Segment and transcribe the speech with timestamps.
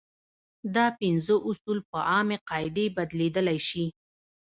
[0.75, 3.85] دا پنځه اصول په عامې قاعدې بدلېدلی شي.